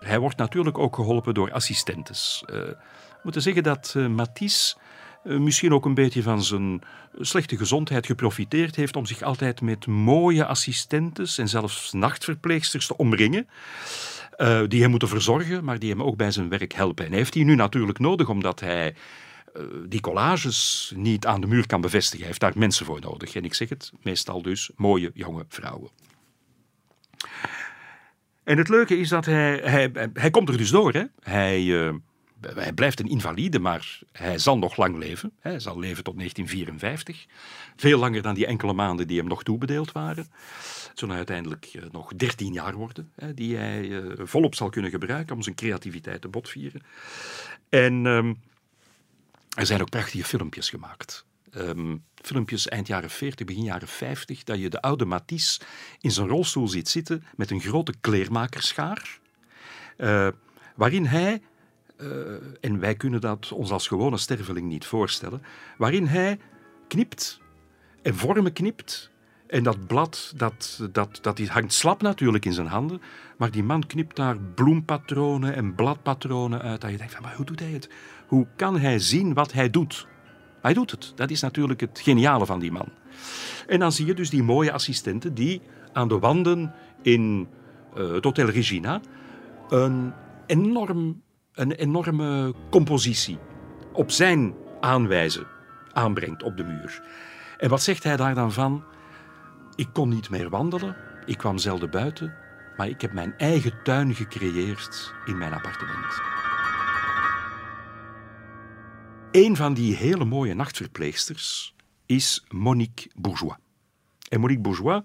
Hij 0.01 0.19
wordt 0.19 0.37
natuurlijk 0.37 0.79
ook 0.79 0.95
geholpen 0.95 1.35
door 1.35 1.53
assistentes. 1.53 2.43
Uh, 2.47 2.57
we 2.57 2.77
moeten 3.23 3.43
zeggen 3.43 3.63
dat 3.63 3.95
uh, 3.97 4.07
Matisse 4.07 4.77
uh, 5.25 5.39
misschien 5.39 5.73
ook 5.73 5.85
een 5.85 5.95
beetje 5.95 6.23
van 6.23 6.43
zijn 6.43 6.83
slechte 7.19 7.57
gezondheid 7.57 8.07
geprofiteerd 8.07 8.77
heeft 8.77 8.97
om 8.97 9.07
zich 9.07 9.23
altijd 9.23 9.61
met 9.61 9.87
mooie 9.87 10.47
assistentes 10.47 11.39
en 11.39 11.49
zelfs 11.49 11.93
nachtverpleegsters 11.93 12.87
te 12.87 12.97
omringen. 12.97 13.49
die 14.69 14.83
hem 14.83 14.91
moeten 14.91 15.09
verzorgen, 15.09 15.65
maar 15.65 15.79
die 15.79 15.91
hem 15.91 16.03
ook 16.03 16.17
bij 16.17 16.31
zijn 16.31 16.49
werk 16.49 16.73
helpen. 16.73 17.05
En 17.05 17.11
hij 17.11 17.19
heeft 17.19 17.33
die 17.33 17.45
nu 17.45 17.55
natuurlijk 17.55 17.99
nodig, 17.99 18.29
omdat 18.29 18.61
hij 18.61 18.95
die 19.87 20.01
collages 20.01 20.93
niet 20.97 21.27
aan 21.27 21.41
de 21.41 21.47
muur 21.47 21.67
kan 21.67 21.81
bevestigen. 21.81 22.19
Hij 22.19 22.27
heeft 22.27 22.41
daar 22.41 22.53
mensen 22.57 22.87
voor 22.87 23.01
nodig. 23.01 23.35
En 23.35 23.45
ik 23.45 23.55
zeg 23.55 23.69
het, 23.69 23.93
meestal 24.03 24.43
dus 24.43 24.71
mooie 24.77 25.11
jonge 25.15 25.45
vrouwen. 25.49 25.91
En 28.45 28.59
het 28.59 28.69
leuke 28.69 28.99
is 28.99 29.09
dat 29.09 29.25
hij, 29.25 29.61
hij, 29.63 29.91
hij 30.13 30.31
komt 30.31 30.49
er 30.49 30.57
dus 30.57 30.71
door. 30.71 30.93
Hè? 30.93 31.05
Hij, 31.21 31.63
uh, 31.63 31.95
hij 32.41 32.73
blijft 32.73 33.01
een 33.01 33.09
invalide, 33.09 33.59
maar 33.59 33.99
hij 34.13 34.39
zal 34.39 34.59
nog 34.59 34.77
lang 34.77 34.97
leven. 34.97 35.33
Hij 35.41 35.61
zal 35.61 35.79
leven 35.79 36.05
tot 36.05 36.17
1954. 36.17 37.27
Veel 37.77 37.99
langer 37.99 38.23
dan 38.23 38.35
die 38.35 38.47
enkele 38.47 38.73
maanden 38.73 39.07
die 39.07 39.19
hem 39.19 39.29
nog 39.29 39.43
toebedeeld 39.43 39.93
waren. 39.93 40.27
Zullen 40.95 41.17
uiteindelijk 41.17 41.71
uh, 41.73 41.83
nog 41.91 42.15
13 42.17 42.53
jaar 42.53 42.75
worden, 42.75 43.11
hè, 43.15 43.35
die 43.35 43.57
hij 43.57 44.03
volop 44.17 44.55
zal 44.55 44.69
kunnen 44.69 44.91
gebruiken 44.91 45.37
om 45.37 45.43
zijn 45.43 45.55
creativiteit 45.55 46.21
te 46.21 46.29
botvieren. 46.29 46.83
En 47.69 48.07
um, 48.07 48.41
er 49.55 49.67
zijn 49.67 49.81
ook 49.81 49.91
prachtige 49.91 50.25
filmpjes 50.25 50.71
gemaakt. 50.71 51.25
Um, 51.57 52.05
filmpjes 52.15 52.69
eind 52.69 52.87
jaren 52.87 53.11
40, 53.11 53.47
begin 53.47 53.63
jaren 53.63 53.89
50, 53.89 54.45
dat 54.45 54.61
je 54.61 54.71
de 54.71 54.83
oude 54.83 55.05
Matisse 55.05 55.61
in 56.01 56.11
zijn 56.11 56.29
rolstoel 56.29 56.69
ziet 56.69 56.89
zitten 56.89 57.25
met 57.37 57.51
een 57.51 57.61
grote 57.61 57.95
kleermakerschaar, 58.01 59.19
uh, 59.97 60.29
waarin 60.77 61.07
hij, 61.07 61.43
uh, 61.97 62.09
en 62.61 62.81
wij 62.81 62.95
kunnen 62.95 63.21
dat 63.21 63.53
ons 63.53 63.71
als 63.71 63.89
gewone 63.89 64.17
sterveling 64.17 64.69
niet 64.69 64.87
voorstellen, 64.87 65.43
waarin 65.79 66.07
hij 66.07 66.39
knipt 66.89 67.41
en 68.03 68.15
vormen 68.15 68.53
knipt 68.53 69.11
En 69.47 69.63
dat 69.63 69.87
blad, 69.87 70.33
dat, 70.37 70.89
dat, 70.93 71.19
dat 71.23 71.41
hangt 71.41 71.73
slap 71.73 72.03
natuurlijk 72.03 72.45
in 72.45 72.53
zijn 72.53 72.67
handen. 72.67 73.01
Maar 73.37 73.51
die 73.51 73.63
man 73.63 73.87
knipt 73.87 74.17
daar 74.17 74.37
bloempatronen 74.55 75.55
en 75.55 75.75
bladpatronen 75.75 76.63
uit. 76.63 76.81
Dat 76.81 76.91
je 76.91 76.97
denkt, 76.97 77.13
van, 77.13 77.23
maar 77.23 77.37
hoe 77.37 77.45
doet 77.45 77.61
hij 77.61 77.71
het? 77.71 77.89
Hoe 78.27 78.47
kan 78.57 78.79
hij 78.79 78.99
zien 78.99 79.35
wat 79.35 79.53
hij 79.53 79.71
doet? 79.71 80.07
Hij 80.61 80.75
doet 80.75 80.91
het. 80.91 81.13
Dat 81.15 81.31
is 81.31 81.41
natuurlijk 81.41 81.81
het 81.81 82.01
geniale 82.03 82.47
van 82.47 82.59
die 82.59 82.73
man. 82.73 82.89
En 83.67 83.79
dan 83.79 83.93
zie 83.93 84.07
je 84.07 84.15
dus 84.15 84.31
die 84.31 84.43
mooie 84.43 84.73
assistenten 84.73 85.35
die 85.35 85.61
aan 85.93 86.09
de 86.09 86.19
wanden 86.19 86.75
in 87.03 87.49
uh, 87.97 88.13
het 88.13 88.25
Hotel 88.25 88.47
Regina 88.47 89.01
een, 89.69 90.13
enorm, 90.47 91.23
een 91.53 91.73
enorme 91.73 92.55
compositie 92.71 93.39
op 93.93 94.11
zijn 94.11 94.55
aanwijzen 94.81 95.47
aanbrengt 95.93 96.43
op 96.43 96.57
de 96.57 96.65
muur. 96.65 97.03
En 97.59 97.69
wat 97.69 97.83
zegt 97.83 98.03
hij 98.03 98.17
daar 98.17 98.35
dan 98.35 98.53
van? 98.53 98.85
Ik 99.77 99.89
kon 99.93 100.09
niet 100.09 100.31
meer 100.31 100.51
wandelen, 100.51 100.97
ik 101.27 101.39
kwam 101.39 101.59
zelden 101.59 101.91
buiten, 101.91 102.35
maar 102.77 102.89
ik 102.89 103.01
heb 103.01 103.13
mijn 103.13 103.39
eigen 103.39 103.83
tuin 103.83 104.15
gecreëerd 104.15 105.15
in 105.25 105.39
mijn 105.39 105.53
appartement. 105.53 106.21
Een 109.33 109.57
van 109.57 109.75
die 109.75 109.97
hele 109.97 110.25
mooie 110.25 110.55
nachtverpleegsters 110.55 111.75
is 112.07 112.45
Monique 112.49 113.11
Bourgeois. 113.17 113.57
En 114.29 114.41
Monique 114.41 114.63
Bourgeois 114.63 115.03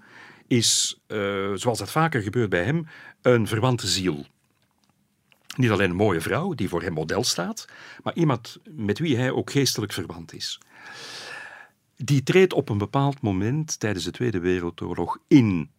is, 0.47 0.99
uh, 1.07 1.53
zoals 1.53 1.77
dat 1.77 1.91
vaker 1.91 2.21
gebeurt 2.21 2.49
bij 2.49 2.63
hem, 2.63 2.88
een 3.21 3.47
verwante 3.47 3.88
ziel. 3.88 4.25
Niet 5.55 5.71
alleen 5.71 5.89
een 5.89 5.95
mooie 5.95 6.21
vrouw 6.21 6.53
die 6.53 6.69
voor 6.69 6.81
hem 6.81 6.93
model 6.93 7.23
staat, 7.23 7.67
maar 8.03 8.13
iemand 8.15 8.57
met 8.69 8.99
wie 8.99 9.17
hij 9.17 9.31
ook 9.31 9.51
geestelijk 9.51 9.93
verwant 9.93 10.33
is. 10.33 10.59
Die 12.03 12.24
treedt 12.24 12.53
op 12.53 12.70
een 12.70 12.77
bepaald 12.77 13.22
moment 13.22 13.79
tijdens 13.79 14.06
de 14.06 14.12
Tweede 14.12 14.39
Wereldoorlog 14.39 15.20
in 15.27 15.72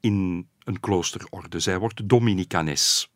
in 0.00 0.48
een 0.64 0.80
kloosterorde. 0.80 1.60
Zij 1.60 1.78
wordt 1.78 2.08
Dominicanes. 2.08 3.10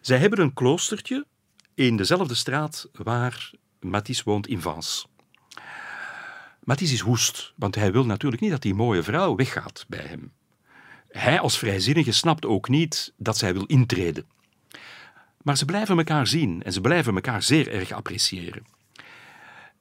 Zij 0.00 0.18
hebben 0.18 0.40
een 0.40 0.54
kloostertje 0.54 1.26
in 1.74 1.96
dezelfde 1.96 2.34
straat 2.34 2.88
waar 2.92 3.50
Matisse 3.80 4.22
woont 4.24 4.46
in 4.46 4.60
Vence. 4.60 5.06
Matisse 6.64 6.94
is 6.94 7.02
woest, 7.02 7.52
want 7.56 7.74
hij 7.74 7.92
wil 7.92 8.06
natuurlijk 8.06 8.42
niet 8.42 8.50
dat 8.50 8.62
die 8.62 8.74
mooie 8.74 9.02
vrouw 9.02 9.34
weggaat 9.34 9.84
bij 9.88 10.04
hem. 10.06 10.32
Hij 11.08 11.40
als 11.40 11.58
vrijzinnige 11.58 12.12
snapt 12.12 12.46
ook 12.46 12.68
niet 12.68 13.12
dat 13.16 13.38
zij 13.38 13.52
wil 13.52 13.64
intreden. 13.64 14.26
Maar 15.42 15.56
ze 15.56 15.64
blijven 15.64 15.98
elkaar 15.98 16.26
zien 16.26 16.62
en 16.62 16.72
ze 16.72 16.80
blijven 16.80 17.14
elkaar 17.14 17.42
zeer 17.42 17.68
erg 17.68 17.92
appreciëren. 17.92 18.73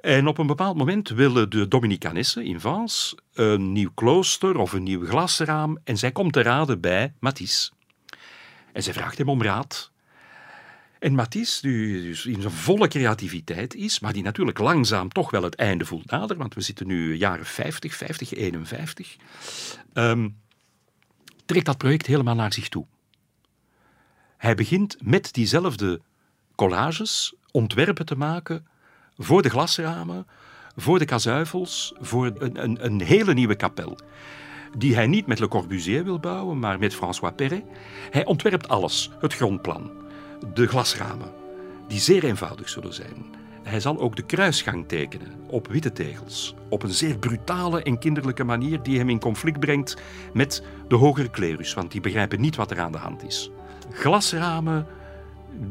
En 0.03 0.27
op 0.27 0.38
een 0.38 0.48
bepaald 0.48 0.77
moment 0.77 1.10
willen 1.10 1.50
de 1.50 1.67
Dominicanessen 1.67 2.45
in 2.45 2.60
Vence 2.60 3.17
een 3.33 3.72
nieuw 3.72 3.91
klooster 3.93 4.57
of 4.57 4.74
een 4.74 4.83
nieuw 4.83 5.05
glasraam 5.05 5.77
en 5.83 5.98
zij 5.98 6.12
komt 6.12 6.33
te 6.33 6.41
raden 6.41 6.81
bij 6.81 7.13
Matisse. 7.19 7.72
En 8.74 8.83
zij 8.83 8.93
vraagt 8.93 9.17
hem 9.17 9.29
om 9.29 9.43
raad. 9.43 9.91
En 11.00 11.15
Matisse, 11.15 11.62
die 11.62 12.01
dus 12.01 12.25
in 12.25 12.41
zijn 12.41 12.53
volle 12.53 12.88
creativiteit 12.88 13.75
is, 13.75 14.00
maar 14.00 14.13
die 14.13 14.24
natuurlijk 14.24 14.57
langzaam 14.57 15.10
toch 15.10 15.31
wel 15.31 15.43
het 15.43 15.55
einde 15.55 15.86
voelt 15.86 16.12
nader, 16.12 16.38
want 16.38 16.53
we 16.53 16.62
zitten 16.62 16.88
nu 16.88 17.15
jaren 17.15 17.45
50, 17.45 17.95
50, 17.95 18.33
51, 18.33 19.15
um, 19.93 20.38
trekt 21.45 21.65
dat 21.65 21.77
project 21.77 22.05
helemaal 22.05 22.36
naar 22.36 22.53
zich 22.53 22.69
toe. 22.69 22.86
Hij 24.38 24.55
begint 24.55 24.98
met 25.01 25.33
diezelfde 25.33 26.01
collages 26.55 27.36
ontwerpen 27.51 28.05
te 28.05 28.15
maken 28.15 28.72
voor 29.17 29.41
de 29.41 29.50
glasramen, 29.50 30.27
voor 30.75 31.00
de 31.00 31.05
kazuifels, 31.05 31.93
voor 32.00 32.32
een, 32.38 32.63
een, 32.63 32.86
een 32.86 33.01
hele 33.01 33.34
nieuwe 33.34 33.55
kapel. 33.55 33.98
Die 34.77 34.96
hij 34.96 35.08
niet 35.08 35.27
met 35.27 35.39
Le 35.39 35.48
Corbusier 35.48 36.03
wil 36.03 36.20
bouwen, 36.20 36.60
maar 36.60 36.79
met 36.79 36.96
François 36.96 37.34
Perret. 37.36 37.63
Hij 38.10 38.25
ontwerpt 38.25 38.67
alles: 38.67 39.12
het 39.20 39.34
grondplan, 39.34 39.91
de 40.53 40.67
glasramen, 40.67 41.32
die 41.88 42.00
zeer 42.00 42.24
eenvoudig 42.24 42.70
zullen 42.70 42.93
zijn. 42.93 43.41
Hij 43.63 43.79
zal 43.79 44.00
ook 44.00 44.15
de 44.15 44.25
kruisgang 44.25 44.88
tekenen 44.88 45.32
op 45.48 45.67
witte 45.67 45.91
tegels, 45.91 46.55
op 46.70 46.84
een 46.84 46.93
zeer 46.93 47.17
brutale 47.17 47.84
en 47.84 48.00
kinderlijke 48.00 48.43
manier 48.43 48.82
die 48.84 48.97
hem 48.97 49.10
in 49.10 49.19
conflict 49.19 49.60
brengt 49.60 49.97
met 50.34 50.63
de 50.88 50.95
hogere 50.95 51.30
klerus, 51.30 51.73
want 51.73 51.91
die 51.91 52.02
begrijpen 52.02 52.41
niet 52.41 52.56
wat 52.56 52.71
er 52.71 52.80
aan 52.80 52.91
de 52.91 52.97
hand 52.97 53.23
is. 53.23 53.52
Glasramen 53.91 54.88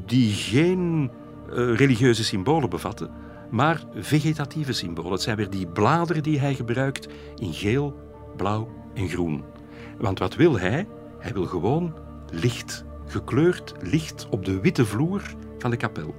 die 0.06 0.32
geen 0.32 1.10
uh, 1.50 1.76
religieuze 1.76 2.24
symbolen 2.24 2.70
bevatten, 2.70 3.10
maar 3.52 3.84
vegetatieve 3.94 4.72
symbolen. 4.72 5.12
Het 5.12 5.22
zijn 5.22 5.36
weer 5.36 5.50
die 5.50 5.66
bladeren 5.66 6.22
die 6.22 6.38
hij 6.38 6.54
gebruikt 6.54 7.08
in 7.36 7.52
geel, 7.52 7.96
blauw 8.36 8.68
en 8.94 9.08
groen. 9.08 9.44
Want 9.98 10.18
wat 10.18 10.34
wil 10.34 10.58
hij? 10.58 10.86
Hij 11.18 11.32
wil 11.32 11.46
gewoon 11.46 11.94
licht, 12.30 12.84
gekleurd 13.06 13.74
licht 13.80 14.26
op 14.30 14.44
de 14.44 14.60
witte 14.60 14.86
vloer 14.86 15.22
van 15.58 15.70
de 15.70 15.76
kapel. 15.76 16.14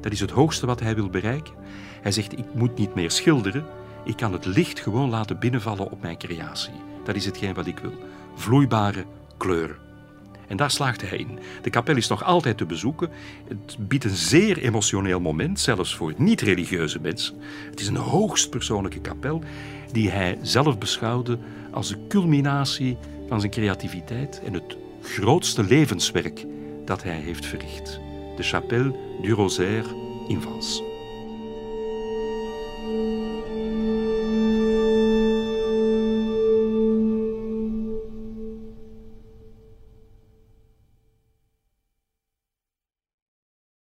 Dat 0.00 0.12
is 0.12 0.20
het 0.20 0.30
hoogste 0.30 0.66
wat 0.66 0.80
hij 0.80 0.94
wil 0.94 1.10
bereiken. 1.10 1.54
Hij 2.02 2.12
zegt: 2.12 2.38
Ik 2.38 2.54
moet 2.54 2.78
niet 2.78 2.94
meer 2.94 3.10
schilderen, 3.10 3.64
ik 4.04 4.16
kan 4.16 4.32
het 4.32 4.44
licht 4.44 4.80
gewoon 4.80 5.10
laten 5.10 5.38
binnenvallen 5.38 5.90
op 5.90 6.02
mijn 6.02 6.18
creatie. 6.18 6.74
Dat 7.04 7.14
is 7.14 7.24
hetgeen 7.24 7.54
wat 7.54 7.66
ik 7.66 7.78
wil. 7.78 7.94
Vloeibare 8.34 9.04
kleuren. 9.36 9.85
En 10.48 10.56
daar 10.56 10.70
slaagt 10.70 11.08
hij 11.08 11.18
in. 11.18 11.38
De 11.62 11.70
kapel 11.70 11.96
is 11.96 12.08
nog 12.08 12.24
altijd 12.24 12.58
te 12.58 12.66
bezoeken. 12.66 13.10
Het 13.48 13.76
biedt 13.88 14.04
een 14.04 14.10
zeer 14.10 14.58
emotioneel 14.58 15.20
moment, 15.20 15.60
zelfs 15.60 15.94
voor 15.94 16.14
niet-religieuze 16.16 17.00
mensen. 17.00 17.34
Het 17.70 17.80
is 17.80 17.88
een 17.88 17.96
hoogst 17.96 18.50
persoonlijke 18.50 19.00
kapel 19.00 19.42
die 19.92 20.10
hij 20.10 20.38
zelf 20.42 20.78
beschouwde 20.78 21.38
als 21.70 21.88
de 21.88 21.98
culminatie 22.08 22.96
van 23.28 23.40
zijn 23.40 23.52
creativiteit 23.52 24.40
en 24.44 24.52
het 24.52 24.76
grootste 25.02 25.62
levenswerk 25.62 26.44
dat 26.84 27.02
hij 27.02 27.20
heeft 27.20 27.46
verricht. 27.46 28.00
De 28.36 28.42
Chapelle 28.42 28.94
du 29.22 29.32
Rosaire 29.32 29.88
in 30.28 30.40
Vence. 30.40 30.95